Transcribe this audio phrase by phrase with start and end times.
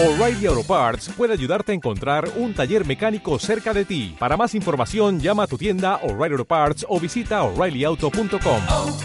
[0.00, 4.14] O'Reilly Auto Parts puede ayudarte a encontrar un taller mecánico cerca de ti.
[4.16, 8.62] Para más información, llama a tu tienda O'Reilly Auto Parts o visita oreillyauto.com.
[8.68, 8.96] oh,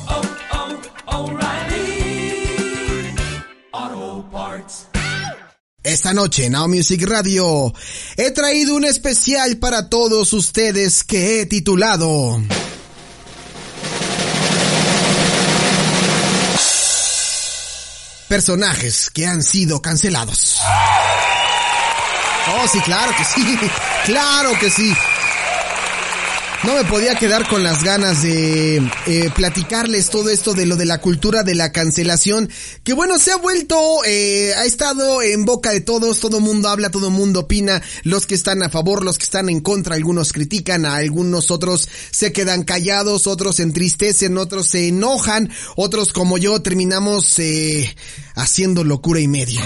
[3.73, 4.85] oh, Parts.
[5.81, 7.73] Esta noche en Now Music Radio
[8.15, 12.39] he traído un especial para todos ustedes que he titulado
[18.33, 20.57] Personajes que han sido cancelados.
[22.47, 23.59] Oh, sí, claro que sí,
[24.05, 24.91] claro que sí.
[26.63, 30.85] No me podía quedar con las ganas de eh, platicarles todo esto de lo de
[30.85, 32.49] la cultura de la cancelación,
[32.85, 36.89] que bueno, se ha vuelto, eh, ha estado en boca de todos, todo mundo habla,
[36.89, 40.85] todo mundo opina, los que están a favor, los que están en contra, algunos critican,
[40.85, 46.61] a algunos otros se quedan callados, otros se entristecen, otros se enojan, otros como yo
[46.61, 47.93] terminamos eh,
[48.35, 49.61] haciendo locura y media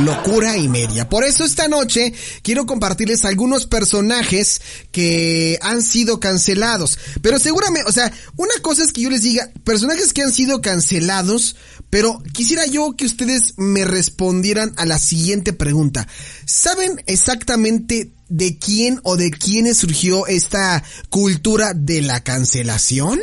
[0.00, 1.08] locura y media.
[1.08, 4.60] Por eso esta noche quiero compartirles algunos personajes
[4.92, 6.98] que han sido cancelados.
[7.22, 10.60] Pero seguramente, o sea, una cosa es que yo les diga, personajes que han sido
[10.60, 11.56] cancelados,
[11.90, 16.06] pero quisiera yo que ustedes me respondieran a la siguiente pregunta.
[16.44, 23.20] ¿Saben exactamente de quién o de quiénes surgió esta cultura de la cancelación?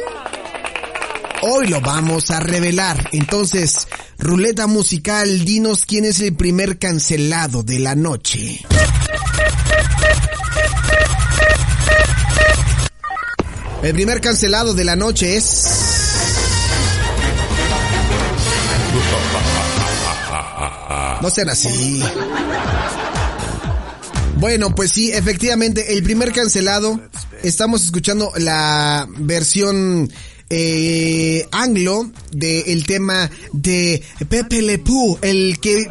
[1.45, 3.09] Hoy lo vamos a revelar.
[3.11, 8.61] Entonces, ruleta musical, dinos quién es el primer cancelado de la noche.
[13.81, 15.65] El primer cancelado de la noche es...
[21.21, 22.01] No sean así.
[24.37, 27.01] Bueno, pues sí, efectivamente, el primer cancelado,
[27.43, 30.09] estamos escuchando la versión
[30.55, 35.89] eh, anglo del tema de Pepe Le Pew, el que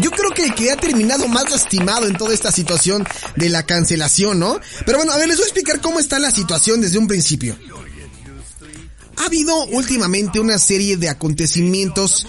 [0.00, 3.66] yo creo que el que ha terminado más lastimado en toda esta situación de la
[3.66, 4.60] cancelación, ¿no?
[4.86, 7.58] Pero bueno, a ver, les voy a explicar cómo está la situación desde un principio.
[9.16, 12.24] Ha habido últimamente una serie de acontecimientos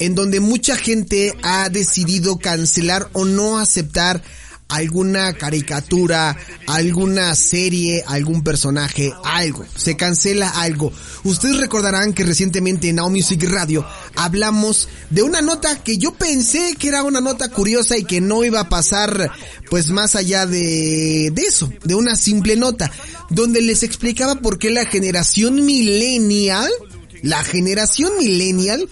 [0.00, 4.20] en donde mucha gente ha decidido cancelar o no aceptar
[4.68, 6.36] alguna caricatura,
[6.66, 9.64] alguna serie, algún personaje, algo.
[9.76, 10.92] Se cancela algo.
[11.22, 13.86] Ustedes recordarán que recientemente en Now Music Radio
[14.16, 18.44] hablamos de una nota que yo pensé que era una nota curiosa y que no
[18.44, 19.30] iba a pasar
[19.70, 22.90] pues más allá de, de eso, de una simple nota,
[23.30, 26.70] donde les explicaba por qué la generación millennial,
[27.22, 28.88] la generación millennial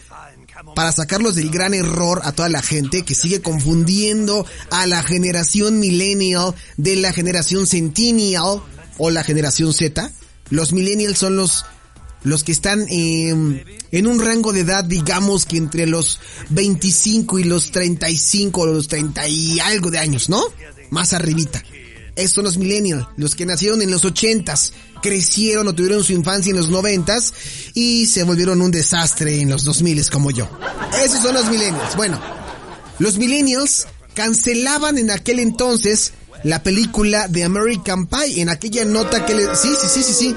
[0.74, 5.80] para sacarlos del gran error a toda la gente que sigue confundiendo a la generación
[5.80, 8.62] millennial de la generación centennial
[8.98, 10.10] o la generación Z.
[10.50, 11.64] Los millennials son los
[12.24, 17.44] los que están eh, en un rango de edad, digamos que entre los 25 y
[17.44, 20.42] los 35 o los 30 y algo de años, ¿no?
[20.90, 21.64] Más arribita.
[22.14, 26.50] Estos son los millennials, los que nacieron en los 80s, crecieron o tuvieron su infancia
[26.50, 27.32] en los 90s
[27.74, 30.48] y se volvieron un desastre en los 2000 como yo.
[31.04, 31.96] Esos son los millennials.
[31.96, 32.18] Bueno,
[32.98, 36.12] los millennials cancelaban en aquel entonces
[36.44, 39.58] la película de American Pie en aquella nota que les...
[39.58, 40.36] Sí, sí, sí, sí, sí.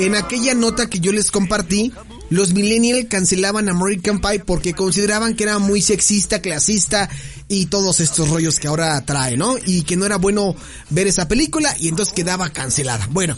[0.00, 1.92] En aquella nota que yo les compartí,
[2.30, 7.08] los millennials cancelaban American Pie porque consideraban que era muy sexista, clasista
[7.48, 9.56] y todos estos rollos que ahora trae, ¿no?
[9.64, 10.54] Y que no era bueno
[10.90, 13.08] ver esa película y entonces quedaba cancelada.
[13.10, 13.36] Bueno,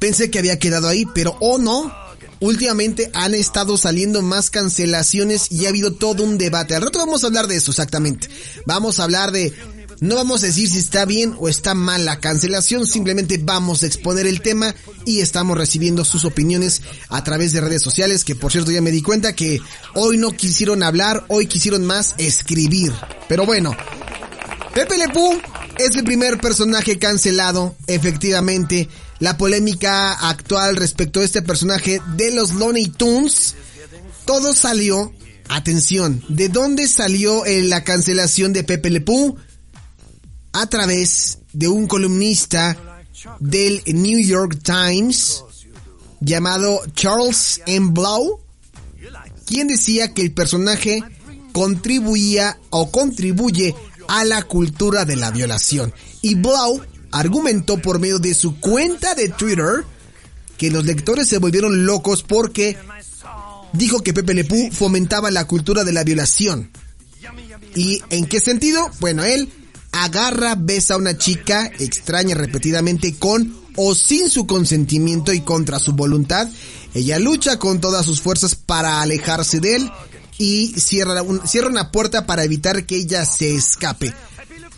[0.00, 1.94] pensé que había quedado ahí, pero oh no,
[2.40, 6.74] últimamente han estado saliendo más cancelaciones y ha habido todo un debate.
[6.74, 8.28] Al rato vamos a hablar de eso exactamente.
[8.66, 9.54] Vamos a hablar de
[10.00, 13.86] no vamos a decir si está bien o está mal la cancelación, simplemente vamos a
[13.86, 14.74] exponer el tema
[15.04, 18.92] y estamos recibiendo sus opiniones a través de redes sociales, que por cierto ya me
[18.92, 19.60] di cuenta que
[19.94, 22.92] hoy no quisieron hablar, hoy quisieron más escribir.
[23.28, 23.76] Pero bueno,
[24.72, 25.38] Pepe Le Pew
[25.84, 28.88] es el primer personaje cancelado, efectivamente.
[29.18, 33.54] La polémica actual respecto a este personaje de los Looney Tunes,
[34.24, 35.12] todo salió,
[35.48, 39.36] atención, ¿de dónde salió la cancelación de Pepe Le Pew?
[40.52, 42.76] a través de un columnista
[43.38, 45.44] del New York Times
[46.20, 47.90] llamado Charles M.
[47.92, 48.40] Blau,
[49.46, 51.02] quien decía que el personaje
[51.52, 53.74] contribuía o contribuye
[54.10, 55.94] a la cultura de la violación.
[56.20, 59.84] Y Blau argumentó por medio de su cuenta de Twitter
[60.58, 62.76] que los lectores se volvieron locos porque
[63.72, 66.72] dijo que Pepe Le Pew fomentaba la cultura de la violación.
[67.76, 68.90] ¿Y en qué sentido?
[68.98, 69.48] Bueno, él
[69.92, 75.92] agarra, besa a una chica extraña repetidamente con o sin su consentimiento y contra su
[75.92, 76.48] voluntad.
[76.94, 79.92] Ella lucha con todas sus fuerzas para alejarse de él
[80.40, 84.14] y cierra, cierra una puerta para evitar que ella se escape.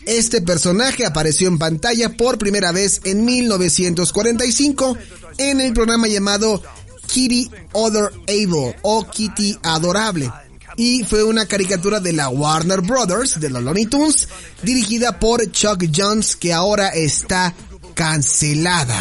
[0.06, 4.98] Este personaje apareció en pantalla por primera vez en 1945
[5.38, 6.60] en el programa llamado
[7.06, 10.32] Kitty Other Able o Kitty Adorable.
[10.76, 14.28] Y fue una caricatura de la Warner Brothers, de los Looney Tunes,
[14.62, 17.54] dirigida por Chuck Jones, que ahora está
[17.94, 18.98] cancelada.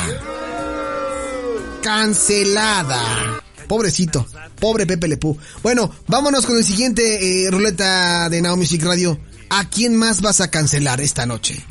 [1.81, 3.41] Cancelada.
[3.71, 4.27] Pobrecito,
[4.59, 5.37] pobre Pepe Lepú.
[5.63, 9.17] Bueno, vámonos con el siguiente eh, ruleta de Now Music Radio.
[9.49, 11.65] ¿A quién más vas a cancelar esta noche?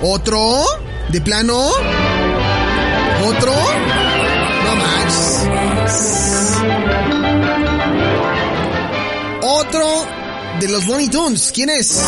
[0.00, 0.62] ¿Otro?
[1.10, 1.70] ¿De plano?
[3.24, 3.52] ¿Otro?
[4.64, 5.40] No manches.
[9.42, 10.06] Otro
[10.60, 11.50] de los Looney Tunes.
[11.52, 12.00] ¿Quién es?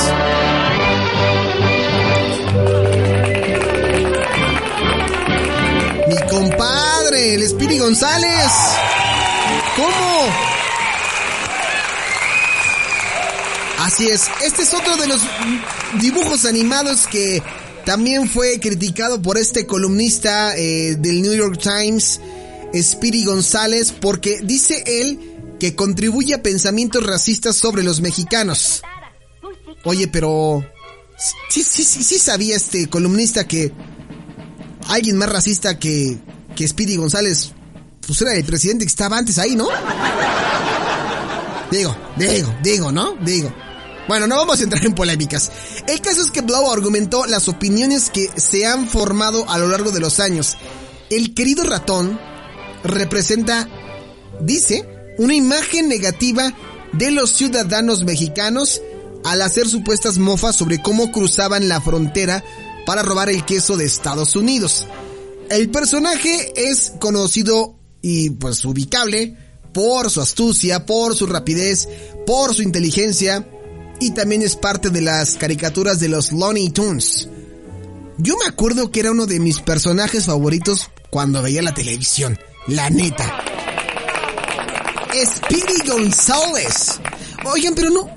[7.43, 8.51] El González.
[9.77, 10.29] ¿Cómo?
[13.79, 15.21] Así es, este es otro de los
[16.01, 17.43] dibujos animados que
[17.85, 22.21] también fue criticado por este columnista eh, del New York Times,
[22.75, 28.83] Speedy González, porque dice él que contribuye a pensamientos racistas sobre los mexicanos.
[29.85, 30.65] Oye, pero
[31.49, 33.73] sí, sí, sí, sí sabía este columnista que
[34.89, 36.19] alguien más racista que,
[36.59, 37.53] que Speedy González,
[38.05, 39.69] pues era el presidente que estaba antes ahí, ¿no?
[41.71, 43.15] Digo, digo, digo, ¿no?
[43.21, 43.55] Digo.
[44.09, 45.53] Bueno, no vamos a entrar en polémicas.
[45.87, 49.93] El caso es que Blau argumentó las opiniones que se han formado a lo largo
[49.93, 50.57] de los años.
[51.11, 52.19] El querido ratón
[52.83, 53.69] representa,
[54.41, 56.53] dice, una imagen negativa
[56.93, 58.83] de los ciudadanos mexicanos
[59.25, 62.43] al hacer supuestas mofas sobre cómo cruzaban la frontera
[62.85, 64.89] para robar el queso de Estados Unidos.
[65.51, 69.37] El personaje es conocido y pues ubicable
[69.73, 71.89] por su astucia, por su rapidez,
[72.27, 73.49] por su inteligencia
[74.01, 77.29] y también es parte de las caricaturas de los Looney Tunes.
[78.19, 82.91] Yo me acuerdo que era uno de mis personajes favoritos cuando veía la televisión, la
[82.91, 83.43] neta.
[85.13, 87.01] Speedy González.
[87.45, 88.11] Oigan, pero no,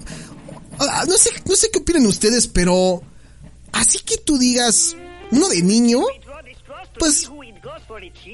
[0.79, 3.01] ah, no sé, no sé qué opinan ustedes, pero
[3.71, 4.95] así que tú digas,
[5.31, 6.01] uno de niño,
[7.01, 7.31] pues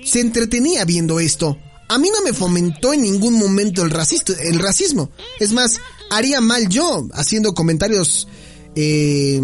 [0.04, 1.58] se entretenía viendo esto.
[1.88, 5.10] A mí no me fomentó en ningún momento el, el racismo.
[5.40, 5.80] Es más,
[6.12, 8.28] haría mal yo haciendo comentarios
[8.76, 9.40] eh,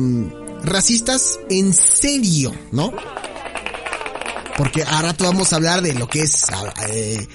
[0.66, 2.92] racistas en serio, ¿no?
[4.58, 6.44] Porque a rato vamos a hablar de lo que es
[6.92, 7.26] eh,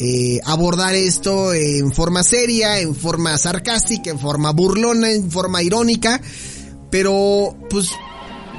[0.00, 6.22] eh, abordar esto en forma seria, en forma sarcástica, en forma burlona, en forma irónica.
[6.90, 7.90] Pero, pues,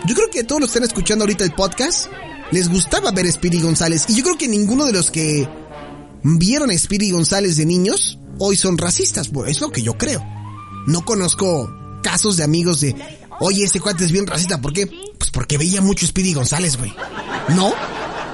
[0.06, 2.10] yo creo que todos los están escuchando ahorita el podcast
[2.52, 4.06] les gustaba ver a Speedy González.
[4.08, 5.48] Y yo creo que ninguno de los que
[6.24, 9.32] vieron a Speedy González de niños hoy son racistas.
[9.32, 10.24] Bueno, es lo que yo creo.
[10.88, 12.96] No conozco casos de amigos de,
[13.40, 14.62] oye, este cuate es bien racista.
[14.62, 14.88] ¿Por qué?
[15.18, 16.94] Pues porque veía mucho Speedy González, güey.
[17.50, 17.74] ¿No?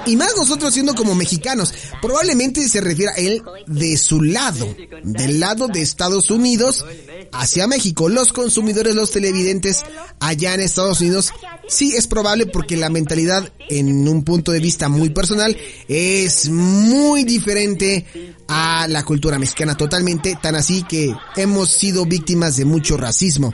[0.05, 1.73] Y más nosotros siendo como mexicanos.
[2.01, 4.75] Probablemente se refiere a él de su lado.
[5.03, 6.85] Del lado de Estados Unidos
[7.31, 8.09] hacia México.
[8.09, 9.83] Los consumidores, los televidentes
[10.19, 11.31] allá en Estados Unidos.
[11.67, 15.55] Sí es probable porque la mentalidad en un punto de vista muy personal
[15.87, 20.37] es muy diferente a la cultura mexicana totalmente.
[20.41, 23.53] Tan así que hemos sido víctimas de mucho racismo.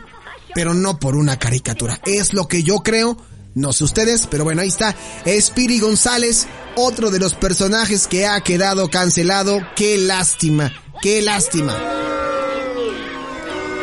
[0.55, 2.01] Pero no por una caricatura.
[2.05, 3.17] Es lo que yo creo.
[3.57, 4.95] No sé ustedes, pero bueno, ahí está.
[5.41, 6.45] Speedy González,
[6.75, 9.59] otro de los personajes que ha quedado cancelado.
[9.75, 10.71] Qué lástima,
[11.01, 11.75] qué lástima.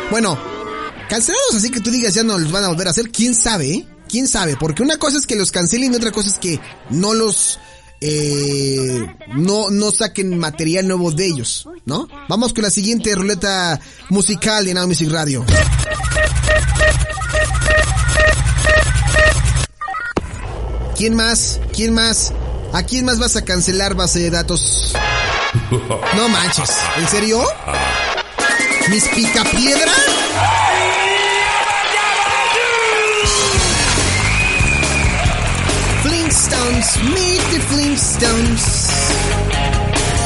[0.09, 0.39] Bueno,
[1.09, 3.69] cancelados así que tú digas ya no los van a volver a hacer, quién sabe,
[3.69, 3.87] ¿eh?
[4.07, 6.57] quién sabe, porque una cosa es que los cancelen y otra cosa es que
[6.89, 7.59] no los
[7.99, 9.05] eh,
[9.35, 12.07] no, no saquen material nuevo de ellos, ¿no?
[12.29, 13.77] Vamos con la siguiente ruleta
[14.09, 15.43] musical de Now Music Radio.
[20.95, 21.59] ¿Quién más?
[21.73, 22.31] ¿Quién más?
[22.71, 24.93] ¿A quién más vas a cancelar base de datos?
[26.15, 27.43] No manches, ¿en serio?
[28.89, 29.91] ¿Mis picapiedra?
[36.03, 38.61] Flintstones, meet the Flintstones.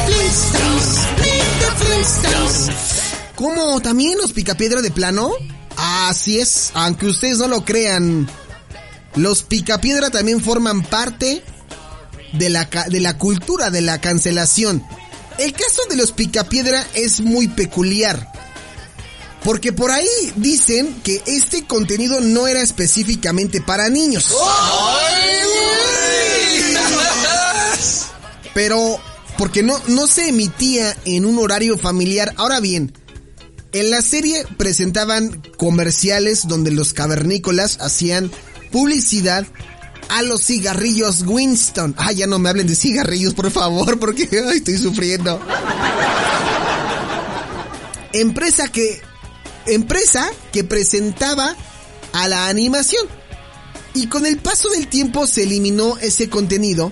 [0.05, 2.69] Flintstones, meet the Flintstones.
[3.35, 3.81] ¿Cómo?
[3.81, 5.31] ¿También los picapiedra de plano?
[5.77, 8.27] Así es, aunque ustedes no lo crean.
[9.19, 11.43] Los picapiedra también forman parte
[12.31, 14.81] de la, de la cultura de la cancelación.
[15.37, 18.31] El caso de los picapiedra es muy peculiar.
[19.43, 20.07] Porque por ahí
[20.37, 24.33] dicen que este contenido no era específicamente para niños.
[28.53, 29.01] pero
[29.37, 32.33] porque no, no se emitía en un horario familiar.
[32.37, 32.93] Ahora bien,
[33.73, 38.31] en la serie presentaban comerciales donde los cavernícolas hacían
[38.71, 39.45] publicidad
[40.09, 41.95] a los cigarrillos Winston.
[41.97, 45.39] Ah, ya no me hablen de cigarrillos, por favor, porque estoy sufriendo.
[48.11, 49.01] Empresa que
[49.67, 51.55] empresa que presentaba
[52.13, 53.07] a la animación.
[53.93, 56.91] Y con el paso del tiempo se eliminó ese contenido.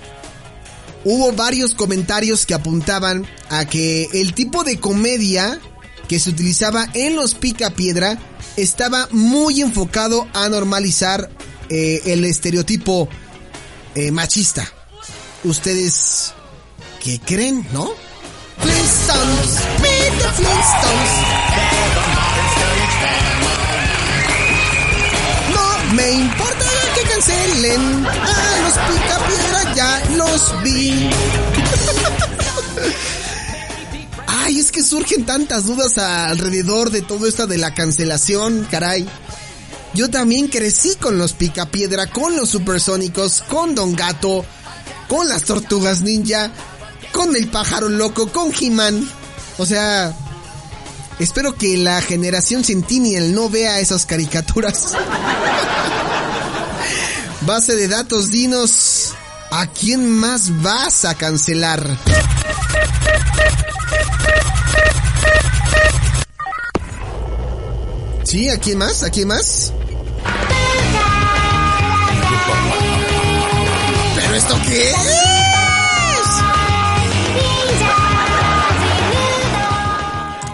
[1.06, 5.60] Hubo varios comentarios que apuntaban a que el tipo de comedia
[6.08, 8.18] que se utilizaba en los pica piedra
[8.56, 11.30] estaba muy enfocado a normalizar
[11.70, 13.08] eh, el estereotipo
[13.96, 14.68] eh, machista.
[15.44, 16.34] Ustedes,
[17.04, 17.92] ¿qué creen, no?
[18.60, 21.12] Flintstones, meet Flintstones.
[25.54, 31.10] No me importa que cancelen a los pica piedra, ya los vi.
[34.28, 39.08] Ay, es que surgen tantas dudas alrededor de todo esto de la cancelación, caray.
[39.98, 44.46] Yo también crecí con los picapiedra, con los supersónicos, con Don Gato,
[45.08, 46.52] con las tortugas ninja,
[47.12, 49.10] con el pájaro loco, con He-Man.
[49.58, 50.16] O sea,
[51.18, 54.94] espero que la generación Centennial no vea esas caricaturas.
[57.42, 59.16] Base de datos, dinos,
[59.50, 61.98] ¿a quién más vas a cancelar?
[68.26, 68.48] ¿Sí?
[68.50, 69.02] ¿A quién más?
[69.02, 69.74] ¿A quién más?
[74.16, 74.96] ¿Pero esto qué es?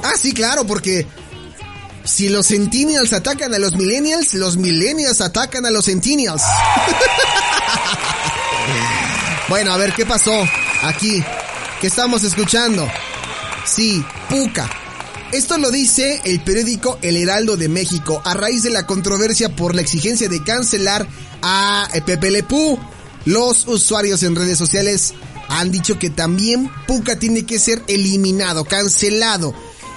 [0.03, 1.07] Ah, sí, claro, porque
[2.03, 6.43] si los Centennials atacan a los Millennials, los Millennials atacan a los Centennials.
[9.49, 10.33] bueno, a ver, ¿qué pasó
[10.83, 11.23] aquí?
[11.79, 12.87] ¿Qué estamos escuchando?
[13.65, 14.82] Sí, Puca.
[15.33, 19.73] Esto lo dice el periódico El Heraldo de México a raíz de la controversia por
[19.73, 21.07] la exigencia de cancelar
[21.41, 22.77] a Pepe Le Pú.
[23.25, 25.13] Los usuarios en redes sociales
[25.49, 29.55] han dicho que también Puca tiene que ser eliminado, cancelado.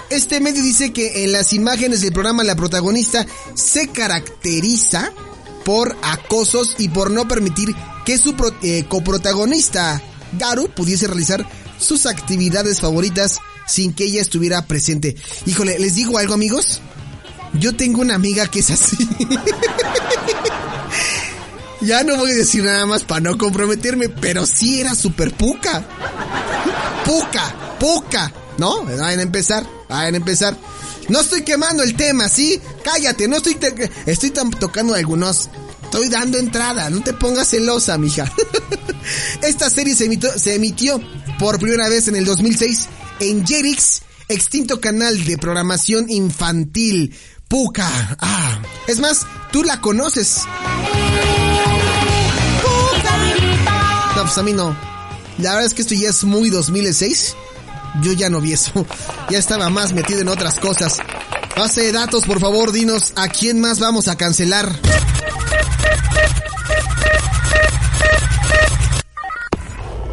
[0.09, 5.13] Este medio dice que en las imágenes del programa la protagonista se caracteriza
[5.67, 7.75] por acosos y por no permitir
[8.07, 10.01] que su pro- eh, coprotagonista
[10.39, 11.47] Garu pudiese realizar
[11.79, 15.17] sus actividades favoritas sin que ella estuviera presente.
[15.45, 16.81] Híjole, les digo algo amigos.
[17.55, 18.97] Yo tengo una amiga que es así.
[21.81, 25.85] ya no voy a decir nada más para no comprometerme, pero sí era super puca.
[27.05, 28.33] Puca, puca.
[28.59, 28.85] ¿No?
[28.85, 30.57] Vayan a empezar, vayan a empezar.
[31.09, 32.61] No estoy quemando el tema, ¿sí?
[32.83, 33.59] Cállate, no estoy...
[34.07, 35.51] estoy tocando algunos...
[35.85, 38.31] Estoy dando entrada, no te pongas celosa, mija.
[39.43, 41.01] Esta serie se emitió, se emitió
[41.39, 42.89] por primera vez en el 2006
[43.21, 47.15] en Jetix, extinto canal de programación infantil.
[47.49, 48.17] Puca.
[48.21, 50.43] Ah, es más, tú la conoces.
[54.17, 54.77] No, pues a mí no.
[55.39, 57.37] La verdad es que esto ya es muy 2006.
[58.03, 58.73] Yo ya no vi eso.
[59.29, 60.99] Ya estaba más metido en otras cosas.
[61.57, 64.71] Base de datos, por favor, dinos a quién más vamos a cancelar.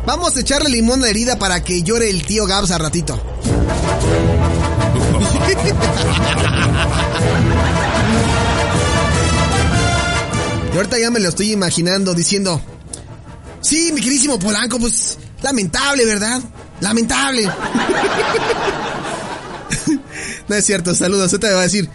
[0.05, 3.21] Vamos a echarle limón a la herida para que llore el tío Gabs a ratito.
[10.73, 12.59] Y ahorita ya me lo estoy imaginando diciendo,
[13.61, 16.41] sí, mi querísimo Polanco, pues lamentable, ¿verdad?
[16.79, 17.43] Lamentable.
[20.47, 21.87] no es cierto, saludos, ahorita me va a decir,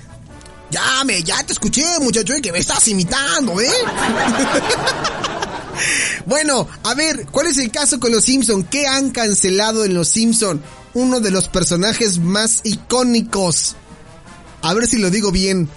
[0.70, 3.68] ya me, ya te escuché, muchacho, y que me estás imitando, ¿eh?
[6.26, 8.64] Bueno, a ver, ¿cuál es el caso con los Simpson?
[8.64, 10.62] ¿Qué han cancelado en los Simpson?
[10.94, 13.76] Uno de los personajes más icónicos.
[14.62, 15.68] A ver si lo digo bien.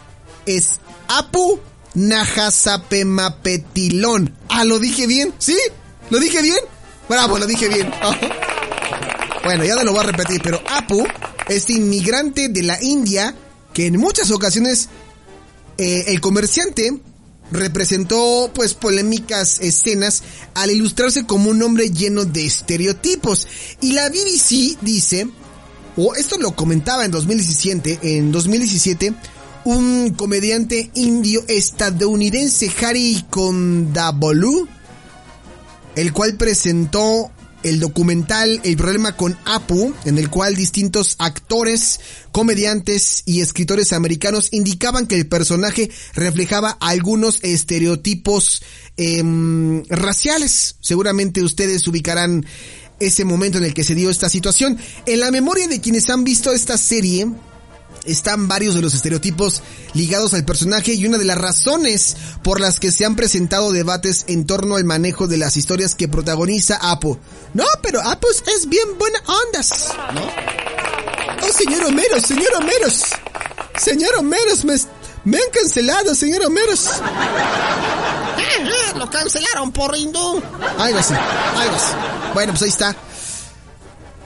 [0.46, 1.60] Es Apu
[1.93, 4.36] Najasapemapetilón.
[4.50, 5.34] Ah, ¿lo dije bien?
[5.38, 5.58] ¿Sí?
[6.10, 6.58] ¿Lo dije bien?
[7.08, 7.91] Bravo, lo dije bien.
[9.43, 11.03] Bueno, ya no lo voy a repetir, pero Apu,
[11.48, 13.34] este inmigrante de la India,
[13.74, 14.88] que en muchas ocasiones
[15.79, 17.01] eh, el comerciante
[17.51, 23.48] representó pues polémicas escenas al ilustrarse como un hombre lleno de estereotipos.
[23.81, 25.27] Y la BBC dice,
[25.98, 29.13] o esto lo comentaba en 2017, en 2017,
[29.65, 34.67] un comediante indio estadounidense, Harry Kondabolu,
[35.96, 37.31] el cual presentó
[37.63, 42.00] el documental El problema con Apu, en el cual distintos actores,
[42.32, 48.63] comediantes y escritores americanos indicaban que el personaje reflejaba algunos estereotipos
[48.98, 50.75] em, raciales.
[50.82, 52.46] Seguramente ustedes ubicarán
[53.00, 54.77] ese momento en el que se dio esta situación.
[55.06, 57.27] En la memoria de quienes han visto esta serie,
[58.05, 59.62] están varios de los estereotipos
[59.93, 64.25] ligados al personaje y una de las razones por las que se han presentado debates
[64.27, 67.20] en torno al manejo de las historias que protagoniza Apo.
[67.53, 70.22] No, pero Apo es bien buena ondas, ¿no?
[71.43, 73.03] Oh, señor Homeros, señor Homeros.
[73.77, 74.75] Señor Homeros, me,
[75.24, 76.89] me han cancelado, señor Homeros.
[78.98, 80.41] Lo cancelaron por hindú.
[80.77, 81.93] Algo así, algo así.
[82.34, 82.96] Bueno, pues ahí está.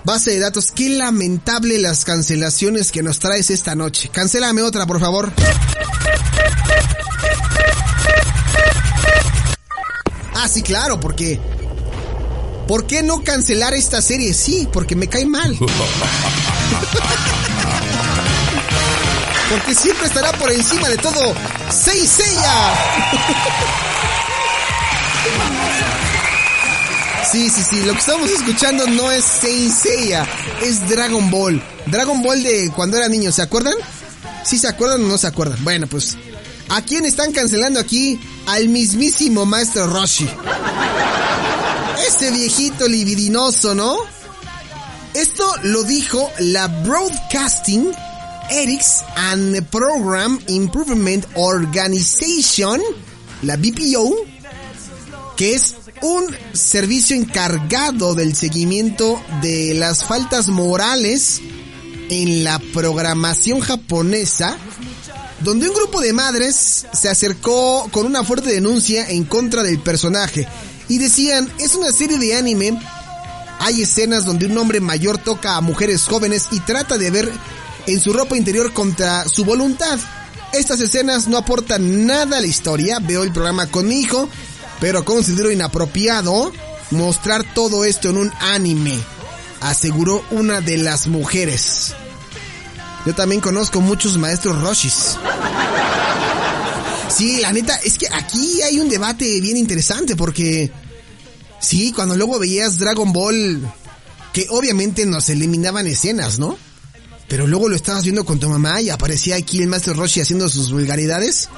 [0.06, 4.10] Base de datos, qué lamentable las cancelaciones que nos traes esta noche.
[4.10, 5.34] Cancélame otra, por favor.
[10.36, 11.40] Ah, sí, claro, porque...
[12.68, 14.36] ¿Por qué no cancelar esta serie?
[14.36, 15.58] Sí, porque me cae mal.
[19.50, 21.36] Porque siempre estará por encima de todo.
[21.70, 22.04] ¡Sei
[27.32, 29.74] Sí, sí, sí, lo que estamos escuchando no es Saint
[30.62, 31.62] es Dragon Ball.
[31.88, 33.74] Dragon Ball de cuando era niño, ¿se acuerdan?
[34.44, 35.62] ¿Sí se acuerdan o no se acuerdan?
[35.64, 36.18] Bueno, pues,
[36.70, 38.20] ¿a quién están cancelando aquí?
[38.46, 40.30] Al mismísimo Maestro Roshi.
[42.08, 43.98] Este viejito libidinoso, ¿no?
[45.14, 47.92] Esto lo dijo la Broadcasting
[48.50, 52.82] Ethics and Program Improvement Organization,
[53.42, 54.14] la BPO,
[55.36, 61.42] que es un servicio encargado del seguimiento de las faltas morales
[62.12, 64.56] en la programación japonesa,
[65.40, 70.48] donde un grupo de madres se acercó con una fuerte denuncia en contra del personaje
[70.88, 72.80] y decían, es una serie de anime,
[73.60, 77.32] hay escenas donde un hombre mayor toca a mujeres jóvenes y trata de ver
[77.88, 80.00] en su ropa interior contra su voluntad.
[80.54, 84.30] Estas escenas no aportan nada a la historia, veo el programa con mi hijo
[84.80, 86.52] pero considero inapropiado
[86.92, 88.98] mostrar todo esto en un anime,
[89.62, 91.94] aseguró una de las mujeres.
[93.06, 95.18] Yo también conozco muchos maestros Roshis.
[97.16, 100.72] Sí, la neta, es que aquí hay un debate bien interesante porque...
[101.62, 103.62] Sí, cuando luego veías Dragon Ball,
[104.34, 106.58] que obviamente nos eliminaban escenas, ¿no?
[107.28, 110.48] Pero luego lo estabas viendo con tu mamá y aparecía aquí el maestro Roshi haciendo
[110.50, 111.50] sus vulgaridades.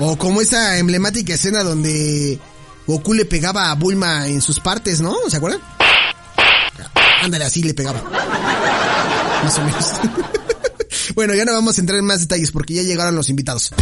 [0.00, 2.38] O como esa emblemática escena donde
[2.86, 5.14] Goku le pegaba a Bulma en sus partes, ¿no?
[5.28, 5.60] ¿Se acuerdan?
[7.22, 8.02] Ándale, así le pegaba.
[9.44, 9.92] Más o menos.
[11.14, 13.72] bueno, ya no vamos a entrar en más detalles porque ya llegaron los invitados.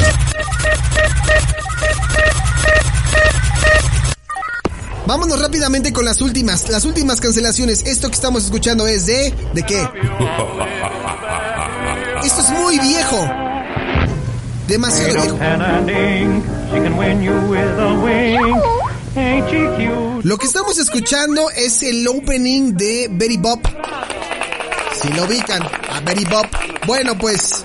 [5.06, 7.82] Vámonos rápidamente con las últimas, las últimas cancelaciones.
[7.84, 9.34] Esto que estamos escuchando es de...
[9.54, 9.80] ¿De qué?
[12.22, 13.49] Esto es muy viejo.
[14.70, 15.37] Demasiado viejo.
[20.22, 23.66] Lo que estamos escuchando es el opening de Betty Bop.
[25.02, 26.46] Si lo ubican, a Betty Bop.
[26.87, 27.64] Bueno, pues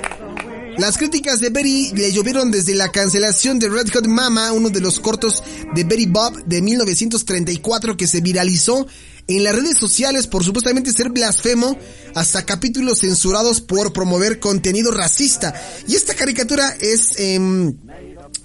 [0.77, 4.81] las críticas de Betty le llovieron desde la cancelación de Red Hot Mama, uno de
[4.81, 5.43] los cortos
[5.75, 8.87] de Betty Bob de 1934 que se viralizó
[9.27, 11.77] en las redes sociales por supuestamente ser blasfemo,
[12.13, 15.53] hasta capítulos censurados por promover contenido racista.
[15.87, 17.13] Y esta caricatura es...
[17.17, 17.75] em,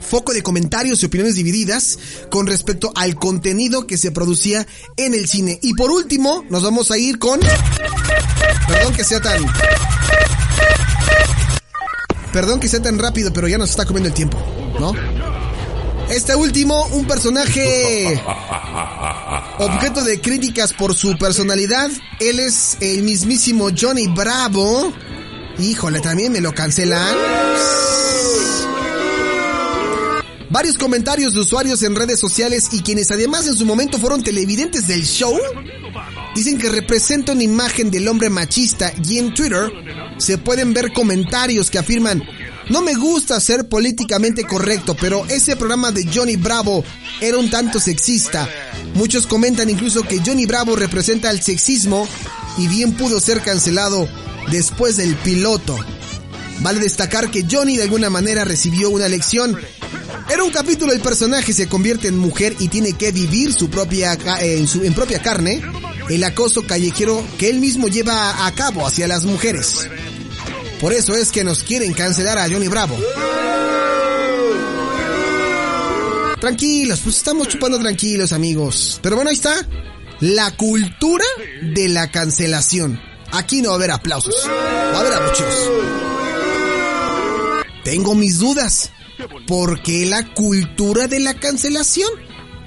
[0.00, 1.98] foco de comentarios y opiniones divididas
[2.30, 4.66] con respecto al contenido que se producía
[4.96, 5.58] en el cine.
[5.62, 7.40] Y por último, nos vamos a ir con...
[8.68, 9.44] Perdón que sea tan...
[12.32, 14.38] Perdón que sea tan rápido, pero ya nos está comiendo el tiempo,
[14.78, 14.92] ¿no?
[16.10, 18.20] Este último, un personaje
[19.58, 21.88] objeto de críticas por su personalidad.
[22.18, 24.92] Él es el mismísimo Johnny Bravo.
[25.58, 27.16] Híjole, también me lo cancelan.
[30.48, 34.88] Varios comentarios de usuarios en redes sociales y quienes además en su momento fueron televidentes
[34.88, 35.38] del show
[36.34, 39.70] dicen que representa una imagen del hombre machista y en Twitter
[40.18, 42.22] se pueden ver comentarios que afirman
[42.70, 46.84] no me gusta ser políticamente correcto, pero ese programa de Johnny Bravo
[47.20, 48.48] era un tanto sexista.
[48.94, 52.08] Muchos comentan incluso que Johnny Bravo representa el sexismo
[52.58, 54.08] y bien pudo ser cancelado
[54.52, 55.76] después del piloto.
[56.60, 59.58] Vale destacar que Johnny de alguna manera recibió una lección.
[60.32, 64.14] Era un capítulo el personaje se convierte en mujer y tiene que vivir su propia
[64.14, 65.60] eh, en, en propia carne
[66.08, 69.88] el acoso callejero que él mismo lleva a cabo hacia las mujeres.
[70.80, 72.96] Por eso es que nos quieren cancelar a Johnny Bravo.
[76.40, 78.98] Tranquilos, pues estamos chupando tranquilos, amigos.
[79.02, 79.54] Pero bueno, ahí está.
[80.20, 81.24] La cultura
[81.60, 82.98] de la cancelación.
[83.32, 84.34] Aquí no va a haber aplausos.
[84.48, 85.70] Va a haber abucheos.
[87.84, 88.90] Tengo mis dudas.
[89.46, 92.10] ¿Por qué la cultura de la cancelación?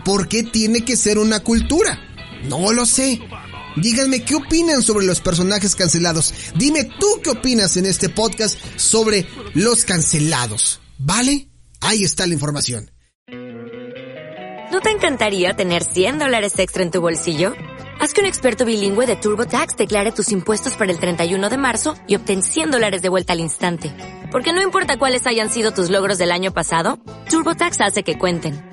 [0.06, 1.99] ¿Por qué tiene que ser una cultura?
[2.43, 3.19] No lo sé.
[3.75, 6.33] Díganme qué opinan sobre los personajes cancelados.
[6.55, 10.79] Dime tú qué opinas en este podcast sobre los cancelados.
[10.97, 11.49] ¿Vale?
[11.81, 12.91] Ahí está la información.
[14.71, 17.53] ¿No te encantaría tener 100 dólares extra en tu bolsillo?
[17.99, 21.93] Haz que un experto bilingüe de TurboTax declare tus impuestos para el 31 de marzo
[22.07, 23.95] y obtén 100 dólares de vuelta al instante.
[24.31, 28.72] Porque no importa cuáles hayan sido tus logros del año pasado, TurboTax hace que cuenten.